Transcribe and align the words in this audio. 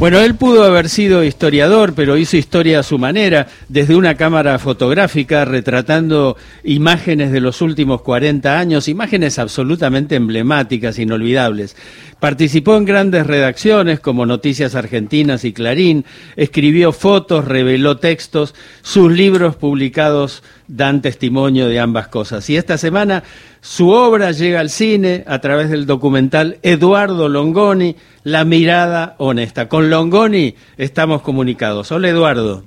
Bueno, 0.00 0.18
él 0.18 0.34
pudo 0.34 0.64
haber 0.64 0.88
sido 0.88 1.22
historiador, 1.24 1.92
pero 1.94 2.16
hizo 2.16 2.38
historia 2.38 2.80
a 2.80 2.82
su 2.82 2.98
manera, 2.98 3.48
desde 3.68 3.96
una 3.96 4.14
cámara 4.14 4.58
fotográfica 4.58 5.44
retratando 5.44 6.38
imágenes 6.64 7.32
de 7.32 7.40
los 7.40 7.60
últimos 7.60 8.00
40 8.00 8.58
años, 8.58 8.88
imágenes 8.88 9.38
absolutamente 9.38 10.16
emblemáticas, 10.16 10.98
inolvidables. 10.98 11.76
Participó 12.20 12.76
en 12.76 12.84
grandes 12.84 13.26
redacciones 13.26 13.98
como 13.98 14.26
Noticias 14.26 14.74
Argentinas 14.74 15.46
y 15.46 15.54
Clarín, 15.54 16.04
escribió 16.36 16.92
fotos, 16.92 17.46
reveló 17.46 17.96
textos, 17.96 18.54
sus 18.82 19.10
libros 19.10 19.56
publicados 19.56 20.42
dan 20.68 21.00
testimonio 21.00 21.66
de 21.66 21.80
ambas 21.80 22.08
cosas. 22.08 22.48
Y 22.50 22.58
esta 22.58 22.76
semana 22.76 23.22
su 23.62 23.88
obra 23.88 24.32
llega 24.32 24.60
al 24.60 24.68
cine 24.68 25.24
a 25.26 25.38
través 25.38 25.70
del 25.70 25.86
documental 25.86 26.58
Eduardo 26.62 27.30
Longoni, 27.30 27.96
La 28.22 28.44
mirada 28.44 29.14
honesta. 29.16 29.70
Con 29.70 29.88
Longoni 29.88 30.54
estamos 30.76 31.22
comunicados. 31.22 31.90
Hola 31.90 32.10
Eduardo. 32.10 32.64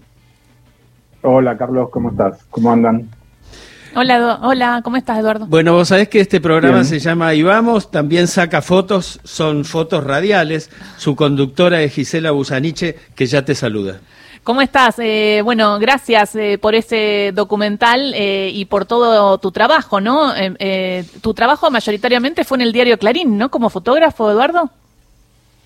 Hola 1.21 1.55
Carlos, 1.57 1.89
¿cómo 1.91 2.09
estás? 2.09 2.43
¿Cómo 2.49 2.71
andan? 2.71 3.07
Hola, 3.95 4.39
hola, 4.41 4.81
¿cómo 4.83 4.97
estás 4.97 5.19
Eduardo? 5.19 5.45
Bueno, 5.45 5.73
vos 5.73 5.89
sabés 5.89 6.09
que 6.09 6.19
este 6.19 6.41
programa 6.41 6.83
se 6.83 6.97
llama 6.99 7.27
Ahí 7.27 7.43
vamos, 7.43 7.91
también 7.91 8.27
saca 8.27 8.63
fotos, 8.63 9.19
son 9.23 9.65
fotos 9.65 10.03
radiales. 10.03 10.71
Su 10.97 11.15
conductora 11.15 11.79
es 11.83 11.93
Gisela 11.93 12.31
Busaniche, 12.31 12.97
que 13.15 13.27
ya 13.27 13.45
te 13.45 13.53
saluda. 13.53 13.99
¿Cómo 14.41 14.61
estás? 14.61 14.95
Eh, 14.97 15.41
bueno, 15.43 15.77
gracias 15.77 16.35
eh, 16.35 16.57
por 16.59 16.73
ese 16.73 17.31
documental 17.35 18.13
eh, 18.15 18.49
y 18.51 18.65
por 18.65 18.85
todo 18.85 19.37
tu 19.37 19.51
trabajo, 19.51 20.01
¿no? 20.01 20.33
tu 21.21 21.33
trabajo 21.35 21.69
mayoritariamente 21.69 22.43
fue 22.43 22.57
en 22.57 22.61
el 22.63 22.73
diario 22.73 22.97
Clarín, 22.97 23.37
¿no? 23.37 23.51
Como 23.51 23.69
fotógrafo, 23.69 24.31
Eduardo. 24.31 24.71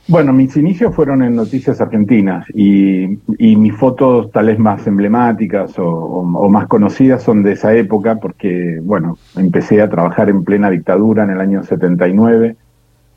Bueno, 0.09 0.31
mis 0.31 0.55
inicios 0.55 0.95
fueron 0.95 1.21
en 1.21 1.35
Noticias 1.35 1.81
Argentinas 1.81 2.45
y, 2.53 3.20
mis 3.38 3.75
fotos 3.75 4.31
tal 4.31 4.45
vez 4.45 4.57
más 4.57 4.88
emblemáticas 4.88 5.73
o, 5.77 6.23
más 6.49 6.68
conocidas 6.68 7.23
son 7.23 7.43
de 7.43 7.54
esa 7.54 7.73
época 7.76 8.15
porque, 8.15 8.79
bueno, 8.82 9.17
empecé 9.35 9.82
a 9.82 9.90
trabajar 9.90 10.29
en 10.29 10.45
plena 10.45 10.70
dictadura 10.70 11.23
en 11.23 11.32
el 11.32 11.41
año 11.41 11.62
79 11.62 12.55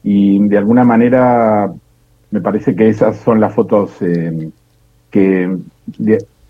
y 0.03 0.49
de 0.49 0.59
alguna 0.59 0.83
manera 0.83 1.73
me 2.33 2.41
parece 2.41 2.75
que 2.75 2.89
esas 2.89 3.19
son 3.19 3.39
las 3.39 3.55
fotos 3.55 3.93
que, 5.11 5.57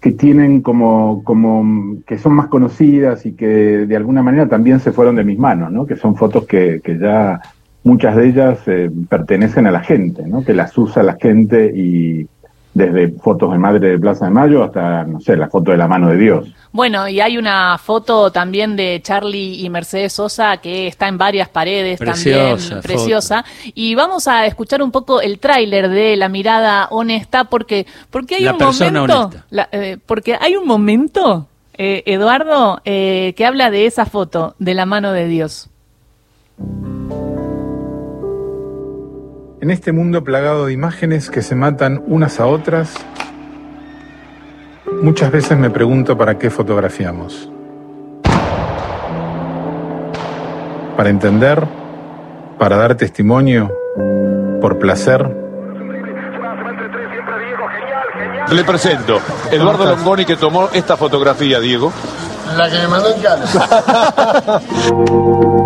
que 0.01 0.13
tienen 0.13 0.63
como, 0.63 1.23
como, 1.23 1.99
que 2.07 2.17
son 2.17 2.33
más 2.33 2.47
conocidas 2.47 3.27
y 3.27 3.33
que 3.33 3.47
de 3.87 3.97
alguna 3.97 4.23
manera 4.23 4.49
también 4.49 4.81
se 4.81 4.93
fueron 4.93 5.17
de 5.17 5.25
mis 5.25 5.39
manos, 5.39 5.71
¿no? 5.71 5.85
Que 5.85 5.97
son 5.97 6.17
fotos 6.17 6.47
que, 6.47 6.81
que 6.83 6.99
ya 6.99 7.43
muchas 7.85 8.17
de 8.17 8.29
ellas 8.29 8.59
eh, 8.67 8.91
pertenecen 9.09 9.67
a 9.67 9.71
la 9.71 9.81
gente, 9.81 10.27
¿no? 10.27 10.45
Que 10.45 10.55
las 10.55 10.77
usa 10.77 11.03
la 11.03 11.17
gente 11.21 11.73
y 11.75 12.27
desde 12.73 13.09
fotos 13.09 13.53
de 13.53 13.59
Madre 13.59 13.91
de 13.91 13.99
Plaza 13.99 14.27
de 14.27 14.31
Mayo 14.31 14.63
hasta, 14.63 15.05
no 15.05 15.21
sé, 15.21 15.37
la 15.37 15.49
foto 15.49 15.73
de 15.73 15.77
la 15.77 15.89
mano 15.89 16.09
de 16.09 16.17
Dios. 16.17 16.49
Bueno, 16.73 17.09
y 17.09 17.21
hay 17.21 17.37
una 17.37 17.77
foto 17.79 18.31
también 18.31 18.77
de 18.77 19.01
Charlie 19.03 19.65
y 19.65 19.69
Mercedes 19.71 20.13
Sosa 20.13 20.59
que 20.59 20.87
está 20.87 21.09
en 21.09 21.19
varias 21.19 21.49
paredes 21.49 21.99
también, 21.99 22.57
preciosa. 22.81 23.45
Y 23.75 23.97
vamos 23.97 24.29
a 24.29 24.47
escuchar 24.47 24.83
un 24.83 24.93
poco 24.93 25.21
el 25.21 25.41
tráiler 25.41 25.89
de 25.89 26.17
La 26.17 26.29
mirada 26.29 26.87
honesta 26.91 27.45
porque 27.45 27.87
porque 28.11 28.37
hay 28.37 28.47
un 28.47 28.59
momento, 28.59 29.31
eh, 29.73 29.99
porque 30.07 30.37
hay 30.41 30.55
un 30.55 30.67
momento, 30.67 31.49
eh, 31.77 32.05
Eduardo, 32.07 32.81
eh, 32.85 33.35
que 33.37 33.47
habla 33.47 33.71
de 33.71 33.87
esa 33.87 34.07
foto 34.07 34.55
de 34.61 34.75
la 34.75 34.87
mano 34.87 35.11
de 35.11 35.27
Dios. 35.27 35.69
En 39.63 39.71
este 39.71 39.93
mundo 39.93 40.25
plagado 40.25 40.65
de 40.65 40.73
imágenes 40.73 41.29
que 41.29 41.43
se 41.43 41.55
matan 41.55 42.03
unas 42.07 42.41
a 42.41 42.47
otras, 42.47 42.95
muchas 45.03 45.31
veces 45.31 45.59
me 45.59 45.69
pregunto 45.69 46.17
para 46.17 46.39
qué 46.39 46.49
fotografiamos. 46.49 47.51
Para 50.97 51.11
entender, 51.11 51.63
para 52.59 52.79
dar 52.79 52.95
testimonio, 52.95 53.71
por 54.63 54.79
placer. 54.79 55.29
Le 58.51 58.65
presento, 58.65 59.21
Eduardo 59.51 59.85
Longoni 59.85 60.25
que 60.25 60.37
tomó 60.37 60.71
esta 60.73 60.97
fotografía, 60.97 61.61
Diego. 61.61 61.93
La 62.57 62.71
que 62.71 62.79
me 62.79 62.89
mandó 62.89 63.11
en 63.15 63.21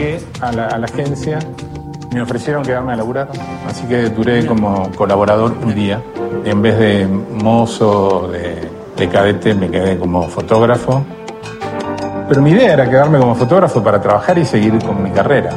llegué 0.00 0.20
a 0.40 0.52
la, 0.52 0.66
agencia 0.66 1.38
me 2.12 2.22
ofrecieron 2.22 2.64
quedarme 2.64 2.92
a 2.92 2.96
laburar, 2.96 3.28
así 3.68 3.86
que 3.86 4.10
duré 4.10 4.44
como 4.44 4.90
colaborador 4.96 5.54
un 5.62 5.74
día. 5.74 6.02
En 6.44 6.60
vez 6.60 6.76
de 6.76 7.06
mozo, 7.06 8.28
de 8.32 8.68
de 9.00 9.08
cadete 9.08 9.54
me 9.54 9.70
quedé 9.70 9.98
como 9.98 10.28
fotógrafo. 10.28 11.02
Pero 12.28 12.42
mi 12.42 12.50
idea 12.50 12.74
era 12.74 12.88
quedarme 12.88 13.18
como 13.18 13.34
fotógrafo 13.34 13.82
para 13.82 14.00
trabajar 14.00 14.38
y 14.38 14.44
seguir 14.44 14.78
con 14.84 15.02
mi 15.02 15.10
carrera. 15.10 15.50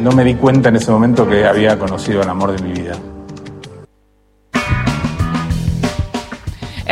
No 0.00 0.10
me 0.12 0.24
di 0.24 0.34
cuenta 0.34 0.70
en 0.70 0.76
ese 0.76 0.90
momento 0.90 1.28
que 1.28 1.44
había 1.44 1.78
conocido 1.78 2.22
el 2.22 2.28
amor 2.28 2.56
de 2.56 2.62
mi 2.66 2.72
vida. 2.72 2.94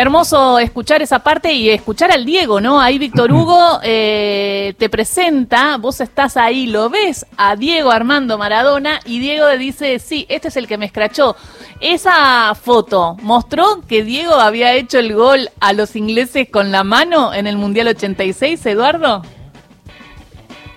Hermoso 0.00 0.58
escuchar 0.58 1.02
esa 1.02 1.18
parte 1.18 1.52
y 1.52 1.68
escuchar 1.68 2.10
al 2.10 2.24
Diego, 2.24 2.58
¿no? 2.58 2.80
Ahí 2.80 2.96
Víctor 2.96 3.30
Hugo 3.34 3.80
eh, 3.82 4.72
te 4.78 4.88
presenta, 4.88 5.76
vos 5.76 6.00
estás 6.00 6.38
ahí, 6.38 6.66
lo 6.66 6.88
ves 6.88 7.26
a 7.36 7.54
Diego 7.54 7.90
Armando 7.90 8.38
Maradona 8.38 9.00
y 9.04 9.18
Diego 9.18 9.46
dice, 9.58 9.98
sí, 9.98 10.24
este 10.30 10.48
es 10.48 10.56
el 10.56 10.66
que 10.66 10.78
me 10.78 10.86
escrachó. 10.86 11.36
Esa 11.80 12.54
foto 12.54 13.18
mostró 13.20 13.82
que 13.86 14.02
Diego 14.02 14.36
había 14.36 14.72
hecho 14.72 14.98
el 14.98 15.14
gol 15.14 15.50
a 15.60 15.74
los 15.74 15.94
ingleses 15.94 16.48
con 16.48 16.72
la 16.72 16.82
mano 16.82 17.34
en 17.34 17.46
el 17.46 17.58
Mundial 17.58 17.88
86, 17.88 18.64
Eduardo. 18.64 19.20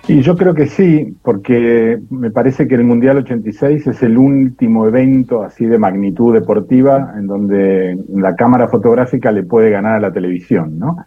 Y 0.06 0.22
yo 0.22 0.36
creo 0.36 0.54
que 0.54 0.68
sí, 0.68 1.16
porque 1.22 1.98
me 2.10 2.30
parece 2.30 2.68
que 2.68 2.76
el 2.76 2.84
Mundial 2.84 3.18
86 3.18 3.88
es 3.88 4.04
el 4.04 4.18
último 4.18 4.86
evento 4.86 5.44
así 5.44 5.66
de 5.66 5.80
magnitud 5.80 6.34
deportiva 6.34 7.14
en 7.18 7.28
donde 7.28 7.98
la 8.10 8.36
cámara 8.36 8.68
fotográfica 8.68 9.32
le 9.32 9.44
puede 9.44 9.70
ganar 9.70 9.96
a 9.96 10.00
la 10.02 10.12
televisión, 10.12 10.78
¿no? 10.78 10.98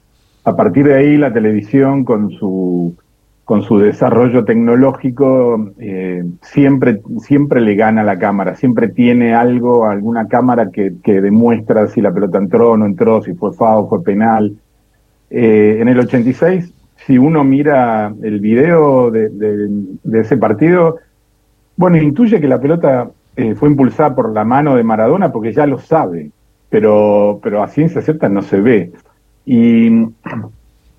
A 0.44 0.56
partir 0.56 0.86
de 0.86 0.94
ahí 0.94 1.18
la 1.18 1.32
televisión 1.32 2.04
con 2.04 2.30
su 2.30 2.96
con 3.44 3.62
su 3.62 3.78
desarrollo 3.78 4.44
tecnológico 4.44 5.70
eh, 5.78 6.24
siempre 6.42 7.00
siempre 7.20 7.60
le 7.60 7.76
gana 7.76 8.00
a 8.00 8.04
la 8.04 8.18
cámara, 8.18 8.56
siempre 8.56 8.88
tiene 8.88 9.34
algo, 9.34 9.86
alguna 9.86 10.26
cámara 10.26 10.70
que, 10.70 10.94
que 11.04 11.20
demuestra 11.20 11.86
si 11.88 12.00
la 12.00 12.12
pelota 12.12 12.38
entró 12.38 12.72
o 12.72 12.76
no 12.76 12.86
entró, 12.86 13.22
si 13.22 13.34
fue 13.34 13.52
FAO, 13.52 13.88
fue 13.88 14.02
penal. 14.02 14.56
Eh, 15.28 15.78
en 15.80 15.88
el 15.88 15.98
86 15.98 16.72
si 17.04 17.18
uno 17.18 17.44
mira 17.44 18.12
el 18.22 18.40
video 18.40 19.10
de, 19.10 19.30
ese 20.12 20.36
partido, 20.36 20.98
bueno, 21.76 21.96
intuye 21.98 22.40
que 22.40 22.48
la 22.48 22.60
pelota 22.60 23.10
eh, 23.36 23.54
fue 23.54 23.68
impulsada 23.68 24.14
por 24.14 24.32
la 24.32 24.44
mano 24.44 24.76
de 24.76 24.84
Maradona 24.84 25.30
porque 25.30 25.52
ya 25.52 25.66
lo 25.66 25.78
sabe, 25.78 26.30
pero, 26.70 27.38
pero 27.42 27.62
a 27.62 27.68
ciencia 27.68 28.00
cierta 28.00 28.28
no 28.28 28.42
se 28.42 28.60
ve. 28.60 28.92
Y 29.44 29.90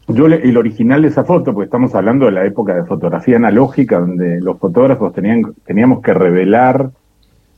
yo 0.08 0.28
el 0.28 0.56
original 0.56 1.02
de 1.02 1.10
esa 1.10 1.26
foto, 1.26 1.54
porque 1.54 1.66
estamos 1.66 1.94
hablando 1.94 2.28
de 2.28 2.32
la 2.32 2.46
época 2.46 2.76
de 2.76 2.86
fotografía 2.86 3.36
analógica, 3.36 4.00
donde 4.00 4.40
los 4.40 4.58
fotógrafos 4.58 5.14
tenían, 5.14 5.54
teníamos 5.66 6.02
que 6.02 6.14
revelar 6.14 6.92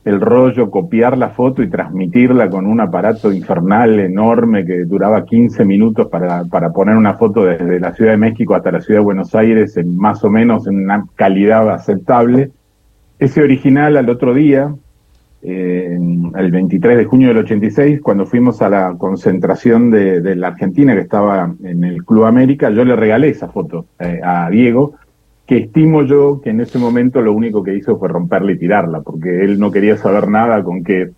el 0.04 0.20
rollo, 0.20 0.70
copiar 0.70 1.18
la 1.18 1.28
foto 1.28 1.62
y 1.62 1.68
transmitirla 1.68 2.48
con 2.48 2.66
un 2.66 2.80
aparato 2.80 3.32
infernal 3.32 4.00
enorme 4.00 4.64
que 4.64 4.84
duraba 4.84 5.26
15 5.26 5.64
minutos 5.64 6.08
para, 6.08 6.44
para 6.44 6.70
poner 6.70 6.96
una 6.96 7.14
foto 7.14 7.44
desde 7.44 7.78
la 7.78 7.92
Ciudad 7.92 8.12
de 8.12 8.16
México 8.16 8.54
hasta 8.54 8.72
la 8.72 8.80
Ciudad 8.80 9.00
de 9.00 9.04
Buenos 9.04 9.34
Aires 9.34 9.76
en 9.76 9.96
más 9.96 10.24
o 10.24 10.30
menos 10.30 10.66
en 10.66 10.84
una 10.84 11.04
calidad 11.16 11.70
aceptable. 11.70 12.50
Ese 13.18 13.42
original 13.42 13.98
al 13.98 14.08
otro 14.08 14.32
día, 14.32 14.74
eh, 15.42 15.98
el 16.34 16.50
23 16.50 16.96
de 16.96 17.04
junio 17.04 17.28
del 17.28 17.38
86, 17.38 18.00
cuando 18.00 18.24
fuimos 18.24 18.62
a 18.62 18.70
la 18.70 18.94
concentración 18.96 19.90
de, 19.90 20.34
la 20.34 20.48
Argentina 20.48 20.94
que 20.94 21.00
estaba 21.00 21.54
en 21.62 21.84
el 21.84 22.04
Club 22.06 22.24
América, 22.24 22.70
yo 22.70 22.86
le 22.86 22.96
regalé 22.96 23.28
esa 23.28 23.48
foto 23.48 23.84
eh, 23.98 24.20
a 24.24 24.48
Diego 24.48 24.94
que 25.50 25.58
estimo 25.58 26.04
yo 26.04 26.40
que 26.40 26.50
en 26.50 26.60
ese 26.60 26.78
momento 26.78 27.20
lo 27.20 27.32
único 27.32 27.64
que 27.64 27.74
hizo 27.74 27.98
fue 27.98 28.08
romperla 28.08 28.52
y 28.52 28.58
tirarla, 28.58 29.00
porque 29.00 29.44
él 29.44 29.58
no 29.58 29.72
quería 29.72 29.96
saber 29.96 30.28
nada 30.28 30.62
con 30.62 30.84
que 30.84 31.10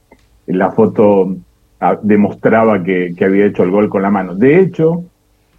la 0.46 0.70
foto 0.70 1.37
ah, 1.81 1.99
demostraba 2.02 2.82
que, 2.82 3.14
había 3.20 3.44
hecho 3.44 3.62
el 3.62 3.70
gol 3.70 3.90
con 3.90 4.00
la 4.00 4.11
mano. 4.11 4.34
De 4.34 4.58
hecho, 4.58 5.05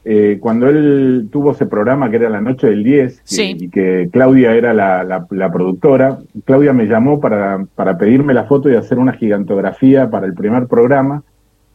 eh, 0.05 0.39
cuando 0.41 0.67
él 0.69 1.29
tuvo 1.31 1.51
ese 1.51 1.67
programa 1.67 2.09
que 2.09 2.15
era 2.15 2.29
la 2.31 2.41
noche 2.41 2.65
del 2.67 2.83
10 2.83 3.21
Sí. 3.23 3.55
y, 3.59 3.65
y 3.65 3.69
que 3.69 4.09
Claudia 4.11 4.55
era 4.55 4.73
la, 4.73 5.03
la- 5.03 5.27
la 5.29 5.51
productora, 5.51 6.17
Claudia 6.43 6.73
me 6.73 6.87
llamó 6.87 7.19
para, 7.19 7.63
para 7.75 7.95
pedirme 7.99 8.33
la 8.33 8.45
foto 8.45 8.71
y 8.71 8.75
hacer 8.75 8.97
una 8.97 9.13
gigantografía 9.13 10.09
para 10.09 10.25
el 10.25 10.33
primer 10.33 10.65
programa 10.65 11.21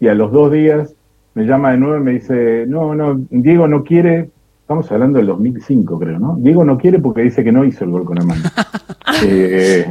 y 0.00 0.08
a 0.08 0.14
los 0.14 0.32
dos 0.32 0.50
días 0.50 0.96
me 1.34 1.44
llama 1.46 1.70
de 1.70 1.78
nuevo 1.78 1.96
y 1.98 2.00
me 2.04 2.10
dice, 2.14 2.64
no, 2.66 2.96
no, 2.96 3.20
Diego 3.30 3.68
no 3.68 3.84
quiere, 3.84 4.30
estamos 4.68 4.92
hablando 4.92 5.16
del 5.16 5.28
2005 5.28 5.98
creo, 5.98 6.18
¿no? 6.18 6.36
Diego 6.38 6.62
no 6.62 6.76
quiere 6.76 6.98
porque 6.98 7.22
dice 7.22 7.42
que 7.42 7.50
no 7.50 7.64
hizo 7.64 7.84
el 7.84 7.90
gol 7.90 8.04
con 8.04 8.16
la 8.16 8.24
mano. 8.24 8.42
Eh, 9.24 9.86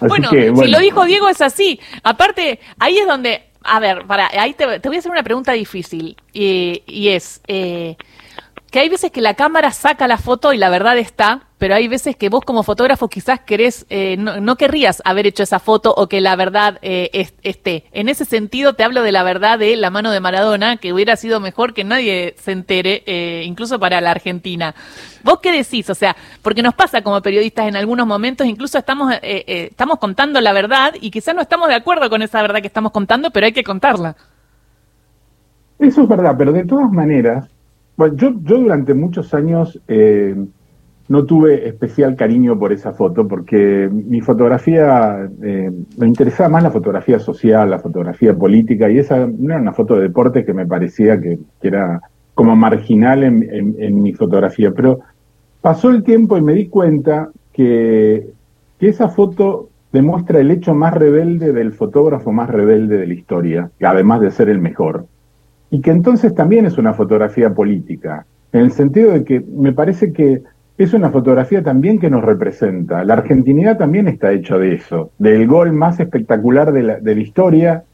Bueno, 0.00 0.28
que, 0.28 0.52
si 0.54 0.66
lo 0.66 0.78
dijo 0.80 1.04
Diego 1.06 1.28
es 1.28 1.40
así. 1.40 1.78
Aparte, 2.02 2.58
ahí 2.80 2.98
es 2.98 3.06
donde, 3.06 3.44
a 3.62 3.78
ver, 3.78 4.04
para, 4.06 4.26
ahí 4.38 4.52
te, 4.54 4.80
te 4.80 4.88
voy 4.88 4.96
a 4.96 4.98
hacer 4.98 5.12
una 5.12 5.22
pregunta 5.22 5.52
difícil 5.52 6.16
y, 6.32 6.82
y 6.86 7.08
es 7.08 7.40
eh, 7.46 7.96
que 8.76 8.80
hay 8.80 8.90
veces 8.90 9.10
que 9.10 9.22
la 9.22 9.32
cámara 9.32 9.70
saca 9.70 10.06
la 10.06 10.18
foto 10.18 10.52
y 10.52 10.58
la 10.58 10.68
verdad 10.68 10.98
está, 10.98 11.44
pero 11.56 11.74
hay 11.74 11.88
veces 11.88 12.14
que 12.14 12.28
vos 12.28 12.42
como 12.44 12.62
fotógrafo 12.62 13.08
quizás 13.08 13.40
querés, 13.40 13.86
eh, 13.88 14.18
no, 14.18 14.56
querrías 14.56 15.00
haber 15.06 15.26
hecho 15.26 15.42
esa 15.42 15.60
foto 15.60 15.94
o 15.96 16.08
que 16.10 16.20
la 16.20 16.36
verdad 16.36 16.78
eh, 16.82 17.08
es- 17.14 17.32
esté. 17.42 17.86
En 17.92 18.10
ese 18.10 18.26
sentido 18.26 18.74
te 18.74 18.84
hablo 18.84 19.02
de 19.02 19.12
la 19.12 19.22
verdad 19.22 19.58
de 19.58 19.74
la 19.78 19.88
mano 19.88 20.10
de 20.10 20.20
Maradona, 20.20 20.76
que 20.76 20.92
hubiera 20.92 21.16
sido 21.16 21.40
mejor 21.40 21.72
que 21.72 21.84
nadie 21.84 22.34
se 22.36 22.52
entere, 22.52 23.02
eh, 23.06 23.44
incluso 23.46 23.78
para 23.80 24.02
la 24.02 24.10
Argentina. 24.10 24.74
¿Vos 25.24 25.38
qué 25.42 25.52
decís? 25.52 25.88
O 25.88 25.94
sea, 25.94 26.14
porque 26.42 26.62
nos 26.62 26.74
pasa 26.74 27.00
como 27.00 27.22
periodistas 27.22 27.68
en 27.68 27.76
algunos 27.76 28.06
momentos, 28.06 28.46
incluso 28.46 28.76
estamos, 28.76 29.10
eh, 29.14 29.20
eh, 29.22 29.68
estamos 29.70 29.98
contando 29.98 30.38
la 30.42 30.52
verdad 30.52 30.92
y 31.00 31.10
quizás 31.10 31.34
no 31.34 31.40
estamos 31.40 31.68
de 31.68 31.76
acuerdo 31.76 32.10
con 32.10 32.20
esa 32.20 32.42
verdad 32.42 32.60
que 32.60 32.66
estamos 32.66 32.92
contando, 32.92 33.30
pero 33.30 33.46
hay 33.46 33.52
que 33.52 33.64
contarla. 33.64 34.16
Eso 35.78 36.02
es 36.02 36.08
verdad, 36.10 36.34
pero 36.36 36.52
de 36.52 36.66
todas 36.66 36.92
maneras, 36.92 37.48
bueno, 37.96 38.16
yo, 38.16 38.32
yo 38.42 38.58
durante 38.58 38.94
muchos 38.94 39.32
años 39.34 39.80
eh, 39.88 40.34
no 41.08 41.24
tuve 41.26 41.68
especial 41.68 42.16
cariño 42.16 42.58
por 42.58 42.72
esa 42.72 42.92
foto 42.92 43.28
porque 43.28 43.88
mi 43.92 44.20
fotografía, 44.20 45.30
eh, 45.42 45.70
me 45.98 46.06
interesaba 46.08 46.48
más 46.50 46.62
la 46.64 46.70
fotografía 46.72 47.18
social, 47.20 47.70
la 47.70 47.78
fotografía 47.78 48.36
política 48.36 48.90
y 48.90 48.98
esa 48.98 49.26
no 49.26 49.52
era 49.54 49.60
una 49.62 49.72
foto 49.72 49.96
de 49.96 50.02
deporte 50.02 50.44
que 50.44 50.54
me 50.54 50.66
parecía 50.66 51.20
que, 51.20 51.38
que 51.60 51.68
era 51.68 52.00
como 52.34 52.54
marginal 52.56 53.24
en, 53.24 53.42
en- 53.78 54.02
mi 54.02 54.12
fotografía, 54.12 54.72
pero 54.72 55.00
pasó 55.60 55.90
el 55.90 56.02
tiempo 56.04 56.36
y 56.38 56.42
me 56.42 56.54
di 56.54 56.68
cuenta 56.68 57.30
que, 57.52 58.28
que 58.78 58.88
esa 58.88 59.08
foto 59.08 59.70
demuestra 59.92 60.40
el 60.40 60.50
hecho 60.50 60.74
más 60.74 60.92
rebelde 60.94 61.52
del 61.52 61.72
fotógrafo 61.72 62.32
más 62.32 62.50
rebelde 62.50 62.98
de 62.98 63.06
la 63.06 63.14
historia, 63.14 63.70
además 63.82 64.20
de 64.20 64.30
ser 64.30 64.48
el 64.50 64.60
mejor 64.60 65.06
y 65.70 65.80
que 65.80 65.90
entonces 65.90 66.34
también 66.34 66.66
es 66.66 66.78
una 66.78 66.94
fotografía 66.94 67.52
política, 67.52 68.26
en 68.52 68.60
el 68.60 68.72
sentido 68.72 69.12
de 69.12 69.24
que 69.24 69.40
me 69.40 69.72
parece 69.72 70.12
que 70.12 70.42
es 70.78 70.92
una 70.92 71.10
fotografía 71.10 71.62
también 71.62 71.98
que 71.98 72.10
nos 72.10 72.22
representa. 72.22 73.02
La 73.04 73.14
argentinidad 73.14 73.78
también 73.78 74.08
está 74.08 74.32
hecha 74.32 74.58
de 74.58 74.74
eso, 74.74 75.10
del 75.18 75.46
gol 75.46 75.72
más 75.72 75.98
espectacular 76.00 76.72
de 76.72 76.82
la, 76.82 77.00
de 77.00 77.14
la 77.14 77.20
historia 77.20 77.84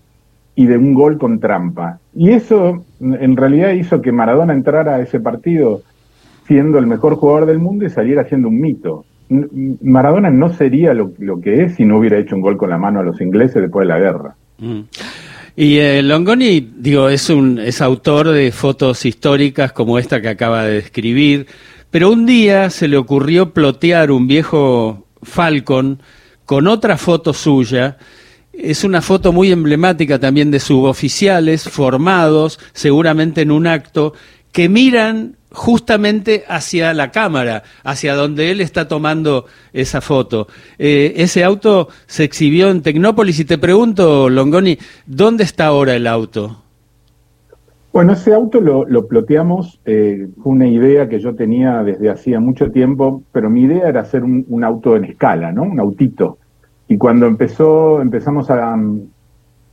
y 0.55 0.67
de 0.67 0.77
un 0.77 0.93
gol 0.95 1.17
con 1.19 1.39
trampa. 1.39 1.99
Y 2.15 2.31
eso 2.31 2.85
en 3.01 3.37
realidad 3.37 3.71
hizo 3.71 4.03
que 4.03 4.13
Maradona 4.13 4.53
entrara 4.53 4.97
a 4.97 5.01
ese 5.01 5.21
partido 5.21 5.83
siendo 6.47 6.79
el 6.79 6.87
mejor 6.87 7.15
jugador 7.15 7.47
del 7.47 7.59
mundo 7.61 7.85
y 7.87 7.91
saliera 7.91 8.25
siendo 8.25 8.49
un 8.49 8.61
mito. 8.61 9.05
Maradona 9.81 10.31
no 10.31 10.53
sería 10.53 10.93
lo, 10.93 11.13
lo 11.19 11.41
que 11.41 11.63
es 11.63 11.77
si 11.77 11.85
no 11.85 11.99
hubiera 11.99 12.19
hecho 12.19 12.35
un 12.35 12.43
gol 12.43 12.57
con 12.57 12.69
la 12.69 12.79
mano 12.79 13.01
a 13.01 13.05
los 13.05 13.21
ingleses 13.21 13.63
después 13.63 13.87
de 13.87 13.95
la 13.95 14.01
guerra. 14.01 14.35
Mm. 14.59 14.81
Y 15.55 15.79
eh, 15.79 16.03
Longoni, 16.03 16.73
digo, 16.77 17.11
es 17.11 17.29
un 17.29 17.59
es 17.59 17.83
autor 17.83 18.31
de 18.31 18.53
fotos 18.53 19.05
históricas 19.05 19.73
como 19.73 19.99
esta 19.99 20.23
que 20.23 20.29
acaba 20.29 20.65
de 20.65 20.75
describir, 20.75 21.47
pero 21.91 22.11
un 22.11 22.25
día 22.25 22.71
se 22.71 22.89
le 22.89 22.97
ocurrió 22.97 23.53
plotear 23.53 24.11
un 24.11 24.27
viejo 24.27 25.07
Falcon 25.23 26.01
con 26.47 26.67
otra 26.69 26.97
foto 26.97 27.35
suya. 27.35 27.99
Es 28.55 28.83
una 28.83 29.03
foto 29.03 29.33
muy 29.33 29.53
emblemática 29.53 30.19
también 30.19 30.51
de 30.51 30.61
suboficiales 30.61 31.65
formados, 31.65 32.59
seguramente 32.73 33.43
en 33.43 33.51
un 33.51 33.67
acto, 33.67 34.15
que 34.53 34.69
miran 34.69 35.37
justamente 35.51 36.45
hacia 36.49 36.95
la 36.95 37.11
cámara, 37.11 37.63
hacia 37.85 38.15
donde 38.15 38.51
él 38.51 38.61
está 38.61 38.89
tomando 38.89 39.47
esa 39.73 40.01
foto. 40.01 40.47
Eh, 40.79 41.15
ese 41.17 41.45
auto 41.45 41.89
se 42.07 42.25
exhibió 42.25 42.71
en 42.71 42.83
Tecnópolis 42.83 43.41
y 43.41 43.45
te 43.45 43.59
pregunto, 43.59 44.29
Longoni, 44.29 44.79
¿dónde 45.07 45.45
está 45.45 45.67
ahora 45.67 45.95
el 45.95 46.07
auto? 46.07 46.59
Bueno, 47.93 48.15
ese 48.15 48.33
auto 48.33 48.61
lo, 48.63 48.87
lo 48.87 49.07
ploteamos, 49.07 49.79
eh, 49.85 50.27
fue 50.43 50.53
una 50.53 50.67
idea 50.67 51.11
que 51.11 51.21
yo 51.21 51.35
tenía 51.35 51.83
desde 51.83 52.09
hacía 52.09 52.41
mucho 52.41 52.71
tiempo, 52.71 53.23
pero 53.33 53.51
mi 53.51 53.63
idea 53.63 53.87
era 53.89 54.01
hacer 54.01 54.25
un, 54.25 54.47
un 54.49 54.65
auto 54.65 54.97
en 54.97 55.05
escala, 55.05 55.53
¿no? 55.53 55.65
Un 55.65 55.79
autito. 55.79 56.39
Y 56.89 56.97
cuando 56.97 57.27
empezó, 57.27 58.01
empezamos 58.01 58.49
a, 58.49 58.75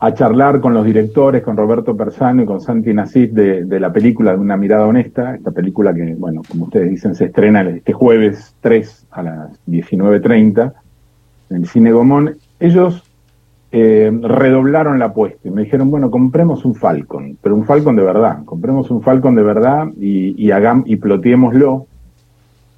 a 0.02 0.14
charlar 0.14 0.62
con 0.62 0.74
los 0.74 0.86
directores, 0.86 1.44
con 1.44 1.58
Roberto 1.58 1.96
Persano 1.98 2.44
y 2.44 2.46
con 2.46 2.62
Santi 2.62 2.94
Nasif 2.94 3.32
de, 3.32 3.66
de 3.66 3.80
la 3.80 3.92
película 3.92 4.32
de 4.32 4.38
Una 4.38 4.56
mirada 4.56 4.88
honesta, 4.88 5.36
esta 5.36 5.52
película 5.52 5.94
que, 5.94 6.16
bueno, 6.16 6.42
como 6.48 6.66
ustedes 6.66 6.90
dicen, 6.90 7.16
se 7.16 7.26
estrena 7.26 7.62
este 7.70 7.92
jueves 7.92 8.56
3 8.62 9.08
a 9.12 9.24
las 9.24 9.68
19.30 9.68 10.74
en 11.50 11.58
el 11.58 11.68
Cine 11.68 11.92
Gomón, 11.92 12.38
ellos 12.60 13.04
eh, 13.72 14.12
redoblaron 14.22 15.00
la 15.00 15.06
apuesta 15.06 15.48
y 15.48 15.52
me 15.52 15.64
dijeron, 15.64 15.92
bueno, 15.92 16.10
compremos 16.10 16.64
un 16.66 16.76
Falcon, 16.76 17.38
pero 17.42 17.56
un 17.56 17.66
Falcon 17.66 17.96
de 17.96 18.04
verdad, 18.04 18.44
compremos 18.46 18.90
un 18.90 19.02
Falcon 19.02 19.36
de 19.36 19.44
verdad 19.44 19.88
y, 20.00 20.34
y, 20.38 20.52
y 20.86 20.96
ploteémoslo. 20.96 21.88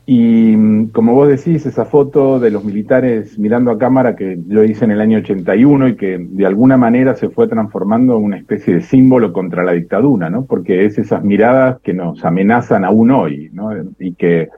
Y 0.05 0.55
mm, 0.55 0.89
como 0.89 1.13
vos 1.13 1.27
decís, 1.27 1.65
esa 1.65 1.85
foto 1.85 2.39
de 2.39 2.51
los 2.51 2.63
militares 2.63 3.37
mirando 3.37 3.71
a 3.71 3.77
cámara 3.77 4.15
que 4.15 4.39
yo 4.47 4.63
hice 4.63 4.85
en 4.85 4.91
el 4.91 5.01
año 5.01 5.19
81 5.19 5.89
y 5.89 5.95
que 5.95 6.17
de 6.19 6.45
alguna 6.45 6.77
manera 6.77 7.15
se 7.15 7.29
fue 7.29 7.47
transformando 7.47 8.17
en 8.17 8.23
una 8.23 8.37
especie 8.37 8.75
de 8.75 8.81
símbolo 8.81 9.31
contra 9.31 9.63
la 9.63 9.73
dictadura, 9.73 10.29
¿no? 10.29 10.45
Porque 10.45 10.85
es 10.85 10.97
esas 10.97 11.23
miradas 11.23 11.79
que 11.81 11.93
nos 11.93 12.23
amenazan 12.25 12.83
aún 12.83 13.11
hoy, 13.11 13.49
¿no? 13.53 13.69
Y 13.99 14.13
que, 14.13 14.49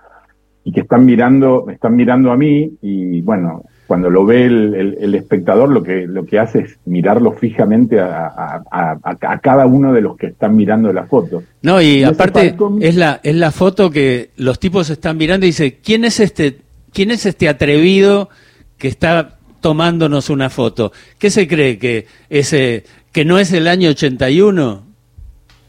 y 0.63 0.71
que 0.71 0.81
están 0.81 1.05
mirando, 1.05 1.69
están 1.69 1.95
mirando 1.95 2.31
a 2.31 2.37
mí 2.37 2.77
y 2.81 3.21
bueno, 3.21 3.63
cuando 3.87 4.09
lo 4.09 4.25
ve 4.25 4.45
el, 4.45 4.73
el, 4.75 4.97
el, 4.99 5.15
espectador, 5.15 5.69
lo 5.69 5.83
que, 5.83 6.07
lo 6.07 6.25
que 6.25 6.39
hace 6.39 6.59
es 6.59 6.79
mirarlo 6.85 7.33
fijamente 7.33 7.99
a, 7.99 8.27
a, 8.27 8.63
a, 8.71 8.97
a, 9.01 9.39
cada 9.39 9.65
uno 9.65 9.93
de 9.93 10.01
los 10.01 10.17
que 10.17 10.27
están 10.27 10.55
mirando 10.55 10.91
la 10.93 11.05
foto. 11.05 11.43
No, 11.61 11.81
y, 11.81 11.99
y 11.99 12.03
aparte 12.03 12.49
Falcon... 12.49 12.81
es 12.81 12.95
la, 12.95 13.19
es 13.23 13.35
la 13.35 13.51
foto 13.51 13.91
que 13.91 14.31
los 14.37 14.59
tipos 14.59 14.89
están 14.89 15.17
mirando 15.17 15.45
y 15.45 15.49
dice, 15.49 15.79
¿quién 15.83 16.05
es 16.05 16.19
este, 16.19 16.59
quién 16.93 17.11
es 17.11 17.25
este 17.25 17.49
atrevido 17.49 18.29
que 18.77 18.87
está 18.87 19.37
tomándonos 19.61 20.29
una 20.29 20.49
foto? 20.49 20.91
¿Qué 21.17 21.29
se 21.29 21.47
cree 21.47 21.77
que 21.77 22.07
ese, 22.29 22.85
que 23.11 23.25
no 23.25 23.37
es 23.37 23.51
el 23.51 23.67
año 23.67 23.89
81? 23.89 24.83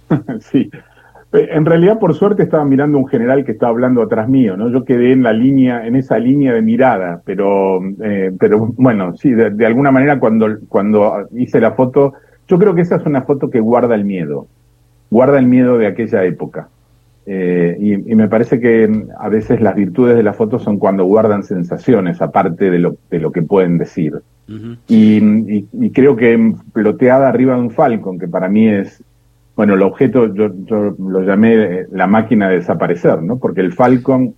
sí. 0.52 0.70
En 1.36 1.64
realidad, 1.64 1.98
por 1.98 2.14
suerte, 2.14 2.44
estaba 2.44 2.64
mirando 2.64 2.96
un 2.96 3.08
general 3.08 3.44
que 3.44 3.52
estaba 3.52 3.70
hablando 3.70 4.02
atrás 4.02 4.28
mío, 4.28 4.56
¿no? 4.56 4.68
Yo 4.70 4.84
quedé 4.84 5.10
en 5.10 5.24
la 5.24 5.32
línea, 5.32 5.84
en 5.84 5.96
esa 5.96 6.16
línea 6.16 6.52
de 6.52 6.62
mirada, 6.62 7.22
pero, 7.24 7.80
eh, 8.02 8.32
pero 8.38 8.72
bueno, 8.76 9.16
sí, 9.16 9.32
de, 9.32 9.50
de, 9.50 9.66
alguna 9.66 9.90
manera 9.90 10.20
cuando, 10.20 10.46
cuando 10.68 11.26
hice 11.32 11.60
la 11.60 11.72
foto, 11.72 12.12
yo 12.46 12.56
creo 12.56 12.76
que 12.76 12.82
esa 12.82 12.96
es 12.96 13.06
una 13.06 13.22
foto 13.22 13.50
que 13.50 13.58
guarda 13.58 13.96
el 13.96 14.04
miedo, 14.04 14.46
guarda 15.10 15.40
el 15.40 15.46
miedo 15.46 15.76
de 15.76 15.88
aquella 15.88 16.24
época. 16.24 16.68
Eh, 17.26 17.76
y, 17.80 18.12
y, 18.12 18.14
me 18.14 18.28
parece 18.28 18.60
que 18.60 19.06
a 19.18 19.28
veces 19.28 19.60
las 19.60 19.74
virtudes 19.74 20.14
de 20.14 20.22
la 20.22 20.34
foto 20.34 20.60
son 20.60 20.78
cuando 20.78 21.04
guardan 21.04 21.42
sensaciones, 21.42 22.22
aparte 22.22 22.70
de 22.70 22.78
lo, 22.78 22.96
de 23.10 23.18
lo 23.18 23.32
que 23.32 23.42
pueden 23.42 23.78
decir. 23.78 24.14
Uh 24.46 24.52
-huh. 24.52 24.76
y, 24.86 25.56
y, 25.56 25.68
y 25.72 25.90
creo 25.90 26.14
que 26.14 26.52
ploteada 26.72 27.28
arriba 27.28 27.54
de 27.54 27.62
un 27.62 27.70
Falcon, 27.70 28.18
que 28.18 28.28
para 28.28 28.48
mí 28.48 28.68
es 28.68 29.02
bueno, 29.56 29.74
el 29.74 29.82
objeto 29.82 30.34
yo, 30.34 30.50
yo, 30.66 30.94
lo 30.98 31.22
llamé 31.22 31.86
la 31.92 32.06
máquina 32.06 32.48
de 32.48 32.56
desaparecer, 32.56 33.22
¿no? 33.22 33.38
Porque 33.38 33.60
el 33.60 33.72
Falcon 33.72 34.34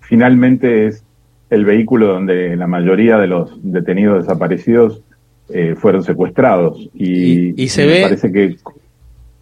finalmente 0.00 0.86
es 0.86 1.02
el 1.50 1.64
vehículo 1.64 2.08
donde 2.08 2.56
la 2.56 2.66
mayoría 2.66 3.18
de 3.18 3.26
los 3.26 3.58
detenidos 3.62 4.24
desaparecidos 4.24 5.02
eh, 5.48 5.74
fueron 5.76 6.02
secuestrados. 6.02 6.78
Y, 6.94 7.50
y, 7.50 7.54
y 7.56 7.68
se 7.68 7.86
ve. 7.86 8.02
Parece 8.02 8.32
que. 8.32 8.56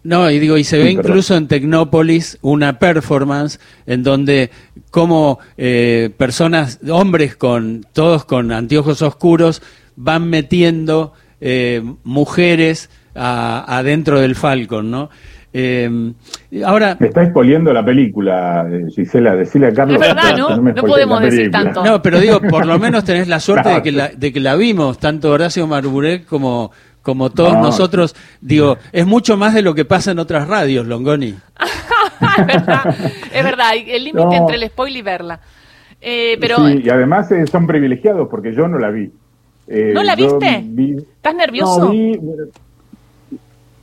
No, 0.03 0.29
y 0.29 0.39
digo, 0.39 0.57
y 0.57 0.65
se 0.65 0.77
ve 0.77 0.91
incluso 0.91 1.35
en 1.35 1.47
Tecnópolis 1.47 2.37
una 2.41 2.77
performance 2.77 3.59
en 3.85 4.03
donde 4.03 4.51
como 4.91 5.39
eh, 5.57 6.09
personas, 6.17 6.79
hombres 6.89 7.37
con, 7.37 7.85
todos 7.93 8.25
con 8.25 8.51
anteojos 8.51 9.01
oscuros, 9.01 9.61
van 9.95 10.29
metiendo 10.29 11.13
eh, 11.39 11.81
mujeres 12.03 12.89
adentro 13.15 14.19
del 14.19 14.35
Falcon, 14.35 14.89
¿no? 14.91 15.09
Eh, 15.55 15.87
ahora 16.65 16.97
me 16.99 17.07
está 17.09 17.21
exponiendo 17.23 17.71
la 17.71 17.85
película, 17.85 18.65
Gisela, 18.95 19.35
decirle 19.35 19.67
a 19.67 19.73
Carlos. 19.73 20.01
Es 20.01 20.07
verdad, 20.07 20.35
¿no? 20.35 20.49
No, 20.57 20.71
no 20.73 20.81
podemos 20.81 21.21
decir 21.21 21.51
tanto. 21.51 21.83
No, 21.85 22.01
pero 22.01 22.19
digo, 22.19 22.41
por 22.41 22.65
lo 22.65 22.79
menos 22.79 23.03
tenés 23.03 23.27
la 23.27 23.39
suerte 23.39 23.63
claro. 23.69 23.77
de, 23.77 23.83
que 23.83 23.91
la, 23.91 24.07
de 24.09 24.33
que 24.33 24.39
la 24.39 24.55
vimos, 24.55 24.97
tanto 24.97 25.29
Horacio 25.31 25.67
Marburek 25.67 26.25
como, 26.25 26.71
como 27.03 27.29
todos 27.29 27.53
No. 27.53 27.61
nosotros, 27.61 28.15
digo, 28.41 28.77
es 28.91 29.05
mucho 29.05 29.37
más 29.37 29.53
de 29.53 29.61
lo 29.61 29.75
que 29.75 29.85
pasa 29.85 30.09
en 30.11 30.17
otras 30.19 30.47
radios, 30.47 30.87
Longoni. 30.87 31.35
es 32.39 32.45
verdad, 32.47 32.95
es 33.31 33.43
verdad, 33.43 33.67
hay 33.69 33.91
el 33.91 34.03
límite 34.05 34.25
No. 34.25 34.33
entre 34.33 34.55
el 34.55 34.67
spoil 34.69 34.97
y 34.97 35.01
verla. 35.03 35.39
Eh, 36.01 36.35
pero, 36.41 36.57
Sí, 36.67 36.81
y 36.83 36.89
además 36.89 37.31
eh, 37.31 37.45
son 37.45 37.67
privilegiados 37.67 38.27
porque 38.27 38.53
yo 38.55 38.67
no 38.67 38.79
la 38.79 38.89
vi. 38.89 39.11
Eh, 39.67 39.91
¿No 39.93 40.01
la 40.01 40.15
yo 40.15 40.37
viste? 40.39 40.61
vi- 40.65 40.97
¿estás 40.97 41.35
nervioso? 41.35 41.85
No, 41.85 41.91
vi- 41.91 42.19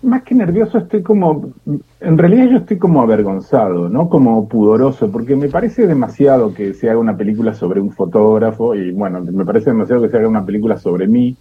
más 0.03 0.23
que 0.23 0.35
nervioso 0.35 0.79
estoy 0.79 1.03
como, 1.03 1.53
en 2.01 2.19
realidad 2.19 2.49
yo 2.49 2.57
estoy 2.59 2.79
como 2.79 3.03
avergonzado, 3.03 3.89
¿no? 3.89 4.09
Como 4.09 4.49
pudoroso, 4.49 5.11
porque 5.11 5.37
me 5.37 5.49
parece 5.49 5.87
demasiado 5.87 6.55
que 6.55 6.75
se 6.75 6.89
haga 6.89 6.99
una 6.99 7.17
película 7.17 7.55
sobre 7.55 7.81
un 7.81 7.91
fotógrafo 7.93 8.75
y 8.75 8.93
bueno, 8.93 9.21
me 9.21 9.45
parece 9.45 9.71
demasiado 9.71 10.03
que 10.03 10.09
se 10.09 10.17
haga 10.17 10.29
una 10.29 10.45
película 10.45 10.79
sobre 10.79 11.07
mí. 11.07 11.37